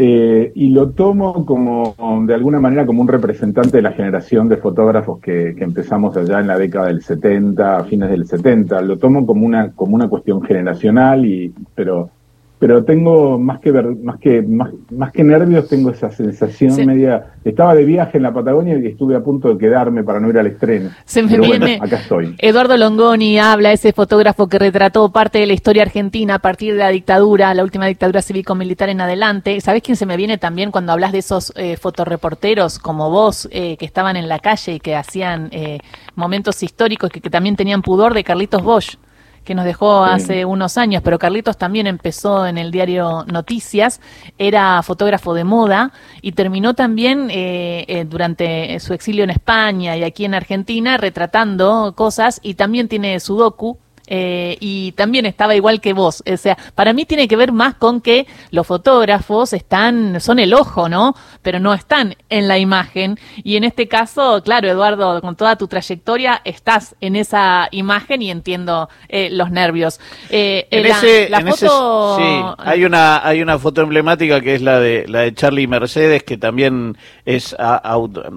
Eh, 0.00 0.52
y 0.54 0.68
lo 0.70 0.90
tomo 0.90 1.44
como, 1.44 1.94
de 2.24 2.34
alguna 2.34 2.60
manera, 2.60 2.86
como 2.86 3.02
un 3.02 3.08
representante 3.08 3.78
de 3.78 3.82
la 3.82 3.92
generación 3.92 4.48
de 4.48 4.56
fotógrafos 4.56 5.18
que, 5.18 5.54
que 5.58 5.64
empezamos 5.64 6.16
allá 6.16 6.40
en 6.40 6.46
la 6.46 6.56
década 6.56 6.86
del 6.86 7.02
70, 7.02 7.78
a 7.78 7.84
fines 7.84 8.08
del 8.08 8.26
70. 8.26 8.80
Lo 8.82 8.98
tomo 8.98 9.26
como 9.26 9.44
una, 9.44 9.72
como 9.72 9.96
una 9.96 10.08
cuestión 10.08 10.40
generacional, 10.42 11.26
y, 11.26 11.52
pero, 11.74 12.10
pero 12.58 12.84
tengo 12.84 13.38
más 13.38 13.60
que 13.60 13.70
ver, 13.70 13.86
más 14.02 14.18
que, 14.18 14.42
más, 14.42 14.70
más 14.90 15.12
que 15.12 15.22
nervios, 15.22 15.68
tengo 15.68 15.90
esa 15.90 16.10
sensación 16.10 16.72
Sí. 16.72 16.84
media. 16.84 17.26
Estaba 17.44 17.74
de 17.74 17.84
viaje 17.84 18.16
en 18.18 18.24
la 18.24 18.34
Patagonia 18.34 18.76
y 18.78 18.86
estuve 18.86 19.14
a 19.14 19.20
punto 19.20 19.48
de 19.48 19.58
quedarme 19.58 20.02
para 20.02 20.18
no 20.20 20.28
ir 20.28 20.38
al 20.38 20.46
estreno. 20.48 20.90
Se 21.04 21.22
me 21.22 21.30
Pero 21.30 21.44
bueno, 21.46 21.66
viene- 21.66 21.80
acá 21.84 21.96
estoy. 21.96 22.34
Eduardo 22.38 22.76
Longoni 22.76 23.38
habla, 23.38 23.72
ese 23.72 23.92
fotógrafo 23.92 24.48
que 24.48 24.58
retrató 24.58 25.10
parte 25.12 25.38
de 25.38 25.46
la 25.46 25.52
historia 25.52 25.82
argentina 25.82 26.34
a 26.34 26.38
partir 26.40 26.72
de 26.72 26.80
la 26.80 26.88
dictadura, 26.88 27.54
la 27.54 27.62
última 27.62 27.86
dictadura 27.86 28.22
cívico-militar 28.22 28.88
en 28.88 29.00
adelante. 29.00 29.60
¿Sabés 29.60 29.82
quién 29.82 29.96
se 29.96 30.04
me 30.06 30.16
viene 30.16 30.36
también 30.38 30.70
cuando 30.70 30.92
hablas 30.92 31.12
de 31.12 31.18
esos 31.18 31.52
eh, 31.56 31.76
fotoreporteros 31.76 32.78
como 32.78 33.10
vos, 33.10 33.48
eh, 33.52 33.76
que 33.76 33.84
estaban 33.86 34.16
en 34.16 34.28
la 34.28 34.40
calle 34.40 34.74
y 34.74 34.80
que 34.80 34.96
hacían 34.96 35.48
eh, 35.52 35.78
momentos 36.16 36.62
históricos, 36.62 37.10
que, 37.10 37.20
que 37.20 37.30
también 37.30 37.56
tenían 37.56 37.82
pudor 37.82 38.14
de 38.14 38.24
Carlitos 38.24 38.62
Bosch? 38.62 38.96
Que 39.48 39.54
nos 39.54 39.64
dejó 39.64 40.06
Sí. 40.06 40.12
hace 40.12 40.44
unos 40.44 40.76
años, 40.76 41.00
pero 41.02 41.18
Carlitos 41.18 41.56
también 41.56 41.86
empezó 41.86 42.46
en 42.46 42.58
el 42.58 42.70
diario 42.70 43.24
Noticias, 43.26 43.98
era 44.36 44.82
fotógrafo 44.82 45.32
de 45.32 45.44
moda 45.44 45.90
y 46.20 46.32
terminó 46.32 46.74
también 46.74 47.30
eh, 47.30 47.86
eh, 47.88 48.04
durante 48.04 48.78
su 48.78 48.92
exilio 48.92 49.24
en 49.24 49.30
España 49.30 49.96
y 49.96 50.04
aquí 50.04 50.26
en 50.26 50.34
Argentina 50.34 50.98
retratando 50.98 51.94
cosas 51.96 52.40
y 52.42 52.54
también 52.54 52.88
tiene 52.88 53.18
sudoku. 53.20 53.78
Eh, 54.08 54.56
y 54.60 54.92
también 54.92 55.26
estaba 55.26 55.54
igual 55.54 55.80
que 55.80 55.92
vos. 55.92 56.22
O 56.32 56.36
sea, 56.36 56.56
para 56.74 56.92
mí 56.92 57.04
tiene 57.04 57.28
que 57.28 57.36
ver 57.36 57.52
más 57.52 57.74
con 57.74 58.00
que 58.00 58.26
los 58.50 58.66
fotógrafos 58.66 59.52
están, 59.52 60.20
son 60.20 60.38
el 60.38 60.54
ojo, 60.54 60.88
¿no? 60.88 61.14
Pero 61.42 61.60
no 61.60 61.74
están 61.74 62.16
en 62.28 62.48
la 62.48 62.58
imagen. 62.58 63.18
Y 63.44 63.56
en 63.56 63.64
este 63.64 63.86
caso, 63.88 64.42
claro, 64.42 64.68
Eduardo, 64.68 65.20
con 65.20 65.36
toda 65.36 65.56
tu 65.56 65.68
trayectoria, 65.68 66.40
estás 66.44 66.96
en 67.00 67.16
esa 67.16 67.68
imagen 67.70 68.22
y 68.22 68.30
entiendo 68.30 68.88
eh, 69.08 69.28
los 69.30 69.50
nervios. 69.50 70.00
Eh, 70.30 70.66
En 70.70 70.82
la, 70.88 70.88
ese, 70.88 71.28
la 71.28 71.38
en 71.38 71.48
ese- 71.48 71.66
sí, 71.68 72.42
hay 72.58 72.84
una 72.84 73.26
hay 73.26 73.42
una 73.42 73.58
foto 73.58 73.82
emblemática 73.82 74.40
que 74.40 74.54
es 74.54 74.62
la 74.62 74.80
de 74.80 75.06
la 75.08 75.20
de 75.20 75.34
Charlie 75.34 75.66
Mercedes 75.66 76.22
que 76.22 76.36
también 76.36 76.96
es 77.24 77.54
a- 77.58 77.76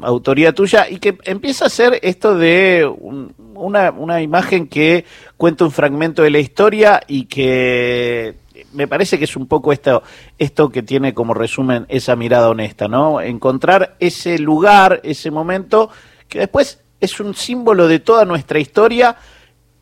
autoría 0.04 0.54
tuya 0.54 0.88
y 0.90 0.98
que 0.98 1.18
empieza 1.24 1.66
a 1.66 1.70
ser 1.70 2.00
esto 2.02 2.36
de 2.36 2.86
un- 3.00 3.34
una 3.56 3.92
una 3.92 4.22
imagen 4.22 4.68
que 4.68 5.06
cuenta 5.42 5.66
un 5.66 5.72
fragmento 5.72 6.22
de 6.22 6.30
la 6.30 6.38
historia 6.38 7.02
y 7.08 7.26
que 7.26 8.36
me 8.74 8.88
parece 8.88 9.18
que 9.18 9.24
es 9.24 9.36
un 9.36 9.48
poco 9.48 9.72
esto 9.74 10.70
que 10.70 10.84
tiene 10.84 11.16
como 11.16 11.34
resumen 11.34 11.88
esa 11.90 12.16
mirada 12.16 12.48
honesta, 12.48 12.88
¿no? 12.88 13.20
Encontrar 13.20 13.96
ese 14.00 14.38
lugar, 14.38 15.00
ese 15.04 15.32
momento 15.32 15.90
que 16.30 16.38
después 16.38 16.84
es 17.00 17.20
un 17.20 17.34
símbolo 17.34 17.88
de 17.88 17.98
toda 17.98 18.24
nuestra 18.24 18.60
historia 18.60 19.16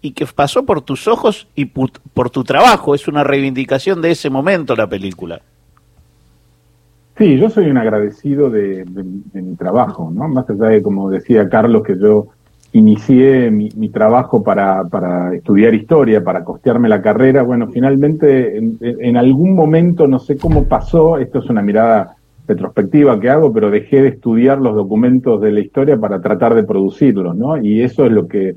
y 0.02 0.12
que 0.14 0.26
pasó 0.28 0.64
por 0.64 0.80
tus 0.80 1.10
ojos 1.10 1.50
y 1.56 1.66
por 1.66 2.30
tu 2.30 2.46
trabajo. 2.46 2.96
Es 2.96 3.10
una 3.10 3.26
reivindicación 3.26 4.02
de 4.02 4.12
ese 4.12 4.30
momento 4.30 4.78
la 4.78 4.88
película. 4.88 5.42
Sí, 7.18 7.38
yo 7.38 7.50
soy 7.50 7.70
un 7.70 7.78
agradecido 7.78 8.50
de, 8.50 8.86
de- 8.86 9.04
de 9.34 9.42
mi 9.42 9.56
trabajo, 9.58 10.10
¿no? 10.10 10.26
Más 10.30 10.50
allá 10.50 10.68
de, 10.70 10.82
como 10.82 11.10
decía 11.10 11.50
Carlos, 11.50 11.84
que 11.84 11.98
yo 12.00 12.28
inicié 12.74 13.50
mi, 13.52 13.70
mi 13.76 13.90
trabajo 13.90 14.44
para, 14.44 14.84
para 14.86 15.34
estudiar 15.34 15.74
historia, 15.74 16.24
para 16.24 16.44
costearme 16.44 16.90
la 16.90 17.02
carrera, 17.02 17.44
bueno, 17.44 17.68
finalmente 17.68 18.58
en, 18.58 19.18
algún 19.18 19.56
momento, 19.56 20.08
no 20.08 20.20
sé 20.20 20.38
cómo 20.38 20.66
pasó, 20.66 21.18
esto 21.18 21.40
es 21.40 21.50
una 21.50 21.62
mirada 21.62 22.16
retrospectiva 22.48 23.20
que 23.20 23.30
hago, 23.30 23.54
pero 23.54 23.72
dejé 23.72 24.02
de 24.02 24.10
estudiar 24.10 24.60
los 24.60 24.76
documentos 24.76 25.42
de 25.42 25.52
la 25.52 25.60
historia 25.60 25.98
para 25.98 26.22
tratar 26.22 26.56
de 26.56 26.64
producirlos, 26.64 27.36
¿no? 27.36 27.58
Y 27.58 27.82
eso 27.82 28.06
es 28.06 28.12
lo 28.12 28.28
que 28.28 28.56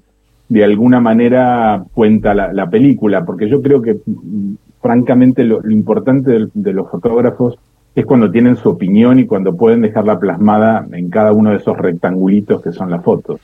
de 0.48 0.64
alguna 0.64 1.00
manera 1.00 1.84
cuenta 1.94 2.34
la, 2.34 2.52
la 2.52 2.68
película, 2.68 3.24
porque 3.24 3.48
yo 3.48 3.62
creo 3.62 3.80
que 3.80 3.94
mm, 4.04 4.54
francamente 4.82 5.44
lo, 5.44 5.60
importante 5.70 6.32
del- 6.32 6.50
de, 6.52 6.72
los 6.72 6.90
fotógrafos 6.90 7.58
es 7.94 8.06
cuando 8.06 8.30
tienen 8.30 8.56
su 8.56 8.68
opinión 8.68 9.18
y 9.18 9.26
cuando 9.26 9.56
pueden 9.56 9.82
dejarla 9.82 10.18
plasmada 10.18 10.86
en 10.92 11.10
cada 11.10 11.32
uno 11.32 11.50
de 11.50 11.56
esos 11.56 11.76
rectangulitos 11.76 12.62
que 12.62 12.72
son 12.72 12.90
las 12.90 13.04
fotos. 13.04 13.40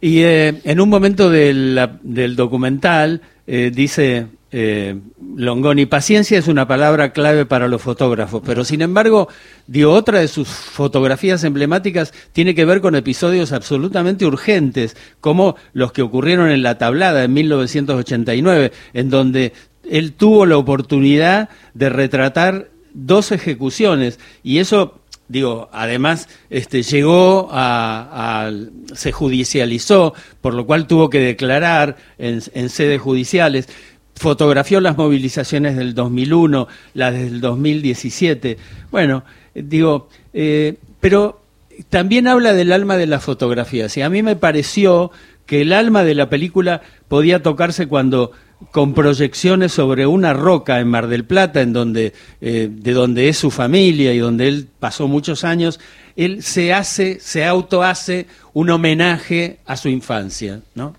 Y 0.00 0.20
eh, 0.20 0.60
en 0.64 0.80
un 0.80 0.88
momento 0.88 1.30
del 1.30 2.36
documental 2.36 3.20
eh, 3.46 3.70
dice 3.74 4.26
eh, 4.56 4.96
Longoni, 5.36 5.86
paciencia 5.86 6.38
es 6.38 6.46
una 6.46 6.68
palabra 6.68 7.12
clave 7.12 7.44
para 7.44 7.66
los 7.66 7.82
fotógrafos, 7.82 8.40
pero 8.46 8.64
sin 8.64 8.82
embargo, 8.82 9.26
dio 9.66 9.90
otra 9.90 10.20
de 10.20 10.28
sus 10.28 10.46
fotografías 10.46 11.42
emblemáticas 11.42 12.14
tiene 12.32 12.54
que 12.54 12.64
ver 12.64 12.80
con 12.80 12.94
episodios 12.94 13.50
absolutamente 13.50 14.26
urgentes, 14.26 14.96
como 15.20 15.56
los 15.72 15.90
que 15.90 16.02
ocurrieron 16.02 16.50
en 16.50 16.62
La 16.62 16.78
Tablada 16.78 17.24
en 17.24 17.32
1989, 17.32 18.70
en 18.92 19.10
donde 19.10 19.52
él 19.90 20.12
tuvo 20.12 20.46
la 20.46 20.56
oportunidad 20.56 21.48
de 21.74 21.88
retratar 21.88 22.68
dos 22.94 23.32
ejecuciones. 23.32 24.18
Y 24.42 24.58
eso 24.58 25.00
digo 25.28 25.70
además 25.72 26.28
este 26.50 26.82
llegó 26.82 27.48
a, 27.50 28.50
se 28.94 29.10
judicializó 29.10 30.12
por 30.42 30.52
lo 30.52 30.66
cual 30.66 30.86
tuvo 30.86 31.08
que 31.08 31.18
declarar 31.18 31.96
en, 32.18 32.42
en 32.54 32.68
sedes 32.68 33.00
judiciales. 33.00 33.68
Fotografió 34.16 34.80
las 34.80 34.96
movilizaciones 34.96 35.76
del 35.76 35.94
2001 35.94 36.68
las 36.92 37.14
del 37.14 37.40
2017 37.40 38.58
bueno 38.90 39.24
digo 39.54 40.08
eh, 40.34 40.76
pero 41.00 41.40
también 41.88 42.28
habla 42.28 42.52
del 42.52 42.70
alma 42.70 42.96
de 42.96 43.06
las 43.06 43.24
fotografías 43.24 43.96
y 43.96 44.02
a 44.02 44.10
mí 44.10 44.22
me 44.22 44.36
pareció 44.36 45.10
que 45.46 45.62
el 45.62 45.72
alma 45.72 46.04
de 46.04 46.14
la 46.14 46.28
película 46.28 46.82
podía 47.08 47.42
tocarse 47.42 47.86
cuando 47.86 48.32
con 48.70 48.94
proyecciones 48.94 49.72
sobre 49.72 50.06
una 50.06 50.32
roca 50.32 50.80
en 50.80 50.88
Mar 50.88 51.06
del 51.08 51.24
Plata, 51.24 51.60
en 51.60 51.72
donde 51.72 52.12
eh, 52.40 52.68
de 52.72 52.92
donde 52.92 53.28
es 53.28 53.36
su 53.36 53.50
familia 53.50 54.12
y 54.14 54.18
donde 54.18 54.48
él 54.48 54.68
pasó 54.80 55.06
muchos 55.08 55.44
años, 55.44 55.80
él 56.16 56.42
se 56.42 56.72
hace, 56.72 57.18
se 57.20 57.44
auto 57.44 57.82
hace 57.82 58.26
un 58.52 58.70
homenaje 58.70 59.58
a 59.66 59.76
su 59.76 59.88
infancia, 59.88 60.60
¿no? 60.74 60.94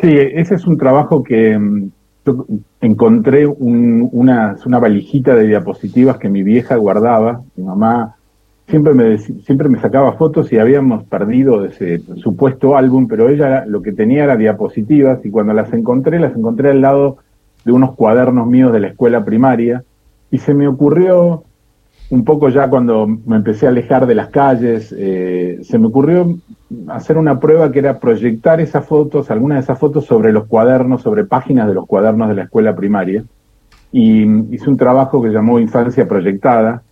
Sí, 0.00 0.08
ese 0.12 0.56
es 0.56 0.66
un 0.66 0.76
trabajo 0.78 1.22
que 1.22 1.56
mm, 1.58 1.90
yo 2.26 2.46
encontré 2.80 3.46
un- 3.46 4.08
una, 4.12 4.56
una 4.64 4.78
valijita 4.78 5.34
de 5.34 5.46
diapositivas 5.46 6.18
que 6.18 6.28
mi 6.28 6.42
vieja 6.42 6.76
guardaba. 6.76 7.42
Mi 7.56 7.64
mamá 7.64 8.16
siempre 8.72 8.94
me, 8.94 9.18
siempre 9.18 9.68
me 9.68 9.78
sacaba 9.82 10.14
fotos 10.14 10.50
y 10.50 10.58
habíamos 10.58 11.04
perdido 11.04 11.66
ese 11.66 11.98
supuesto 12.16 12.74
álbum, 12.74 13.06
pero 13.06 13.28
ella 13.28 13.66
lo 13.66 13.82
que 13.82 13.92
tenía 13.92 14.24
era 14.24 14.38
diapositivas 14.38 15.22
y 15.26 15.30
cuando 15.30 15.52
las 15.52 15.70
encontré, 15.74 16.18
las 16.18 16.34
encontré 16.34 16.70
al 16.70 16.80
lado 16.80 17.18
de 17.66 17.72
unos 17.72 17.94
cuadernos 17.94 18.46
míos 18.46 18.72
de 18.72 18.80
la 18.80 18.86
escuela 18.88 19.26
primaria 19.26 19.84
y 20.30 20.38
se 20.38 20.54
me 20.54 20.68
ocurrió 20.68 21.44
un 22.08 22.24
poco 22.24 22.48
ya 22.48 22.70
cuando 22.70 23.06
me 23.06 23.36
empecé 23.36 23.66
a 23.66 23.68
alejar 23.68 24.06
de 24.06 24.14
las 24.14 24.28
calles, 24.28 24.94
eh, 24.96 25.58
se 25.64 25.78
me 25.78 25.88
ocurrió 25.88 26.38
hacer 26.88 27.18
una 27.18 27.40
prueba 27.40 27.70
que 27.70 27.80
era 27.80 27.98
proyectar 27.98 28.58
esas 28.62 28.86
fotos, 28.86 29.30
algunas 29.30 29.58
de 29.58 29.64
esas 29.64 29.78
fotos 29.78 30.06
sobre 30.06 30.32
los 30.32 30.46
cuadernos, 30.46 31.02
sobre 31.02 31.24
páginas 31.24 31.68
de 31.68 31.74
los 31.74 31.86
cuadernos 31.86 32.30
de 32.30 32.36
la 32.36 32.44
escuela 32.44 32.74
primaria. 32.74 33.22
Y 33.92 34.22
hice 34.54 34.70
un 34.70 34.78
trabajo 34.78 35.22
que 35.22 35.28
llamó 35.28 35.60
Infancia 35.60 36.08
Proyectada, 36.08 36.82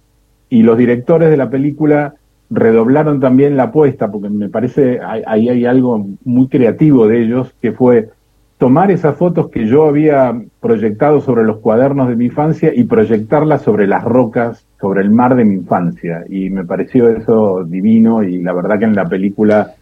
y 0.50 0.62
los 0.62 0.76
directores 0.76 1.30
de 1.30 1.36
la 1.36 1.48
película 1.48 2.14
redoblaron 2.50 3.20
también 3.20 3.56
la 3.56 3.64
apuesta, 3.64 4.10
porque 4.10 4.28
me 4.28 4.48
parece 4.48 4.98
ahí 5.00 5.48
hay, 5.48 5.64
algo 5.64 6.08
muy 6.24 6.48
creativo 6.48 7.06
de 7.06 7.22
ellos, 7.22 7.54
que 7.62 7.72
fue 7.72 8.10
tomar 8.58 8.90
esas 8.90 9.16
fotos 9.16 9.48
que 9.48 9.66
yo 9.66 9.86
había 9.86 10.38
proyectado 10.60 11.20
sobre 11.20 11.44
los 11.44 11.58
cuadernos 11.58 12.08
de 12.08 12.16
mi 12.16 12.26
infancia 12.26 12.72
y 12.74 12.84
proyectarlas 12.84 13.62
sobre 13.62 13.86
las 13.86 14.04
rocas, 14.04 14.66
sobre 14.80 15.00
el 15.00 15.10
mar 15.10 15.36
de 15.36 15.44
mi 15.44 15.54
infancia. 15.54 16.24
Y 16.28 16.50
me 16.50 16.64
pareció 16.64 17.08
eso 17.08 17.64
divino 17.64 18.22
y 18.22 18.42
la 18.42 18.52
verdad 18.52 18.80
que 18.80 18.84
en 18.84 18.96
la 18.96 19.08
película 19.08 19.74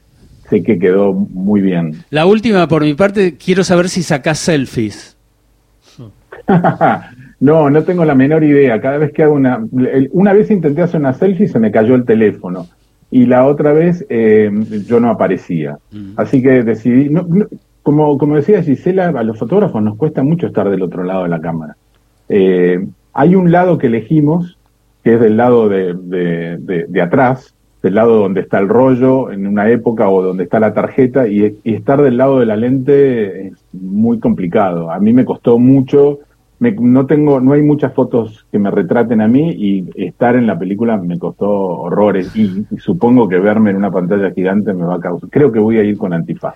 sé 0.48 0.62
que 0.62 0.78
quedó 0.78 1.12
muy 1.12 1.60
bien. 1.60 1.94
La 2.10 2.26
última, 2.26 2.68
por 2.68 2.82
mi 2.84 2.94
parte, 2.94 3.36
quiero 3.36 3.64
saber 3.64 3.88
si 3.88 4.02
sacás 4.02 4.38
selfies. 4.38 5.16
No, 7.40 7.70
no 7.70 7.84
tengo 7.84 8.04
la 8.04 8.14
menor 8.14 8.42
idea. 8.44 8.80
Cada 8.80 8.98
vez 8.98 9.12
que 9.12 9.22
hago 9.22 9.34
una... 9.34 9.64
el- 9.78 10.10
Una 10.12 10.32
vez 10.32 10.50
intenté 10.50 10.82
hacer 10.82 11.00
una 11.00 11.12
selfie 11.14 11.46
y 11.46 11.48
se 11.48 11.58
me 11.60 11.70
cayó 11.70 11.94
el 11.94 12.04
teléfono. 12.04 12.66
Y 13.10 13.26
la 13.26 13.46
otra 13.46 13.72
vez 13.72 14.04
eh, 14.08 14.50
yo 14.86 15.00
no 15.00 15.10
aparecía. 15.10 15.78
Así 16.16 16.42
que 16.42 16.62
decidí... 16.64 17.08
no- 17.08 17.26
no- 17.28 17.46
como, 17.82 18.18
como 18.18 18.36
decía 18.36 18.62
Gisela, 18.62 19.08
a 19.08 19.22
los 19.22 19.38
fotógrafos 19.38 19.82
nos 19.82 19.96
cuesta 19.96 20.22
mucho 20.22 20.46
estar 20.48 20.68
del 20.68 20.82
otro 20.82 21.04
lado 21.04 21.22
de 21.22 21.28
la 21.30 21.40
cámara. 21.40 21.76
Eh, 22.28 22.84
hay 23.14 23.34
un 23.34 23.50
lado 23.50 23.78
que 23.78 23.86
elegimos, 23.86 24.58
que 25.02 25.14
es 25.14 25.20
del 25.20 25.36
lado 25.38 25.68
de, 25.70 25.94
de- 25.94 26.58
de- 26.58 26.84
de 26.86 27.00
atrás, 27.00 27.54
del 27.82 27.94
lado 27.94 28.16
donde 28.18 28.40
está 28.42 28.58
el 28.58 28.68
rollo 28.68 29.30
en 29.30 29.46
una 29.46 29.70
época 29.70 30.08
o 30.10 30.20
donde 30.22 30.42
está 30.44 30.60
la 30.60 30.74
tarjeta, 30.74 31.28
y, 31.28 31.56
y 31.64 31.74
estar 31.74 32.02
del 32.02 32.18
lado 32.18 32.40
de 32.40 32.46
la 32.46 32.56
lente 32.56 33.46
es 33.48 33.54
muy 33.72 34.18
complicado. 34.18 34.90
A 34.90 34.98
mí 34.98 35.12
me 35.14 35.24
costó 35.24 35.58
mucho, 35.58 36.18
me- 36.60 36.72
no 36.72 37.06
tengo, 37.06 37.40
no 37.40 37.52
hay 37.52 37.62
muchas 37.62 37.92
fotos 37.94 38.46
que 38.50 38.58
me 38.58 38.70
retraten 38.70 39.20
a 39.20 39.28
mí 39.28 39.50
y 39.50 39.84
estar 40.06 40.36
en 40.36 40.46
la 40.46 40.58
película 40.58 40.96
me 40.96 41.18
costó 41.18 41.48
horrores 41.50 42.34
y, 42.36 42.64
y 42.70 42.78
supongo 42.78 43.28
que 43.28 43.38
verme 43.38 43.70
en 43.70 43.76
una 43.76 43.90
pantalla 43.90 44.30
gigante 44.32 44.72
me 44.74 44.84
va 44.84 44.96
a 44.96 45.00
causar. 45.00 45.28
Creo 45.30 45.50
que 45.52 45.58
voy 45.58 45.78
a 45.78 45.82
ir 45.84 45.96
con 45.98 46.12
antifaz. 46.12 46.54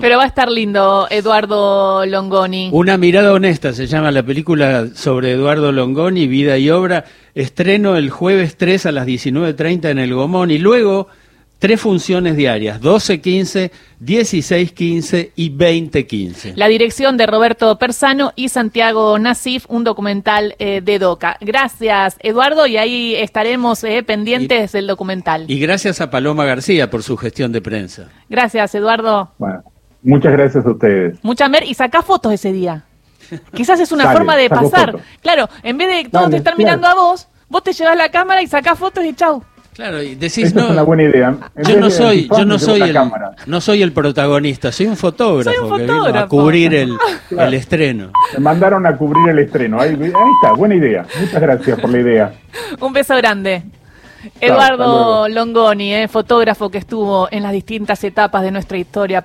Pero 0.00 0.16
va 0.16 0.22
a 0.24 0.26
estar 0.28 0.50
lindo, 0.50 1.06
Eduardo 1.10 2.06
Longoni. 2.06 2.70
Una 2.72 2.96
mirada 2.96 3.34
honesta 3.34 3.74
se 3.74 3.86
llama 3.86 4.10
la 4.10 4.22
película 4.22 4.86
sobre 4.94 5.32
Eduardo 5.32 5.72
Longoni, 5.72 6.26
vida 6.26 6.56
y 6.56 6.70
obra. 6.70 7.04
Estreno 7.34 7.96
el 7.96 8.08
jueves 8.08 8.56
3 8.56 8.86
a 8.86 8.92
las 8.92 9.06
19.30 9.06 9.90
en 9.90 9.98
el 9.98 10.14
Gomón 10.14 10.50
y 10.50 10.56
luego 10.58 11.08
tres 11.58 11.80
funciones 11.80 12.36
diarias, 12.36 12.80
12.15, 12.80 13.70
16.15 14.02 15.30
y 15.34 15.50
20.15. 15.50 16.52
La 16.56 16.68
dirección 16.68 17.16
de 17.16 17.26
Roberto 17.26 17.78
Persano 17.78 18.32
y 18.36 18.48
Santiago 18.50 19.18
Nasif, 19.18 19.64
un 19.68 19.84
documental 19.84 20.54
eh, 20.58 20.80
de 20.82 20.98
DOCA. 20.98 21.36
Gracias, 21.40 22.16
Eduardo, 22.20 22.66
y 22.66 22.76
ahí 22.76 23.14
estaremos 23.16 23.82
eh, 23.84 24.02
pendientes 24.02 24.72
del 24.72 24.86
documental. 24.86 25.44
Y 25.48 25.58
gracias 25.58 26.00
a 26.00 26.10
Paloma 26.10 26.44
García 26.44 26.90
por 26.90 27.02
su 27.02 27.16
gestión 27.16 27.52
de 27.52 27.62
prensa. 27.62 28.10
Gracias, 28.28 28.74
Eduardo. 28.74 29.32
Bueno, 29.38 29.62
muchas 30.02 30.32
gracias 30.32 30.66
a 30.66 30.70
ustedes. 30.70 31.18
Mucha 31.22 31.48
mer 31.48 31.64
y 31.66 31.74
sacá 31.74 32.02
fotos 32.02 32.32
ese 32.32 32.52
día. 32.52 32.84
Quizás 33.54 33.80
es 33.80 33.90
una 33.90 34.04
Dale, 34.04 34.16
forma 34.18 34.36
de 34.36 34.50
pasar. 34.50 34.92
fotos. 34.92 35.06
Claro, 35.22 35.48
en 35.62 35.78
vez 35.78 35.88
de 35.88 36.10
todos 36.10 36.24
Dale, 36.24 36.30
te 36.32 36.36
estar 36.36 36.54
claro. 36.54 36.58
mirando 36.78 36.86
a 36.88 36.94
vos, 36.94 37.26
vos 37.48 37.62
te 37.62 37.72
llevas 37.72 37.96
la 37.96 38.10
cámara 38.10 38.42
y 38.42 38.46
sacás 38.46 38.78
fotos 38.78 39.02
y 39.04 39.14
chau. 39.14 39.42
Claro, 39.74 40.00
y 40.02 40.14
decís 40.14 40.54
no. 40.54 40.62
es 40.64 40.70
una 40.70 40.82
buena 40.82 41.02
idea. 41.02 41.36
En 41.56 41.64
Yo 41.64 41.80
no 41.80 41.90
soy, 41.90 42.28
yo 42.28 42.44
no 42.44 42.58
soy 42.58 42.80
el, 42.82 42.92
cámara. 42.92 43.32
no 43.46 43.60
soy 43.60 43.82
el 43.82 43.92
protagonista, 43.92 44.70
soy 44.70 44.86
un 44.86 44.96
fotógrafo, 44.96 45.58
Soy 45.58 45.68
un 45.70 45.76
que 45.76 45.82
vino 45.82 45.94
a 45.94 45.98
fotógrafo. 45.98 46.28
cubrir 46.28 46.74
el, 46.74 46.96
el 47.38 47.54
estreno. 47.54 48.12
Me 48.34 48.38
mandaron 48.38 48.86
a 48.86 48.96
cubrir 48.96 49.28
el 49.30 49.38
estreno. 49.40 49.80
Ahí, 49.80 49.90
ahí 50.00 50.12
está, 50.42 50.54
buena 50.56 50.76
idea. 50.76 51.04
Muchas 51.20 51.40
gracias 51.42 51.80
por 51.80 51.90
la 51.90 51.98
idea. 51.98 52.34
Un 52.80 52.92
beso 52.92 53.16
grande. 53.16 53.62
Eduardo. 54.40 55.28
Longoni, 55.28 55.94
eh, 55.94 56.08
fotógrafo 56.08 56.70
que 56.70 56.78
estuvo 56.78 57.28
en 57.30 57.42
las 57.42 57.52
distintas 57.52 58.02
etapas 58.04 58.42
de 58.42 58.50
nuestra 58.50 58.78
historia. 58.78 59.22